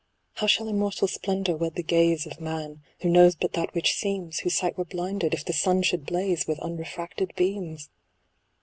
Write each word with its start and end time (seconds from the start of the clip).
How 0.33 0.47
shall 0.47 0.67
immortal 0.67 1.07
splendour 1.07 1.55
wed 1.57 1.75
the 1.75 1.83
gaze 1.83 2.25
Of 2.25 2.41
man, 2.41 2.81
who 3.01 3.07
knows 3.09 3.35
but 3.35 3.53
that 3.53 3.75
which 3.75 3.93
seems, 3.93 4.39
Whose 4.39 4.57
sight 4.57 4.75
were 4.75 4.83
blinded, 4.85 5.35
if 5.35 5.45
the 5.45 5.53
sun 5.53 5.83
should 5.83 6.07
blaze 6.07 6.47
With 6.47 6.57
unrefracted 6.57 7.33
beams 7.35 7.91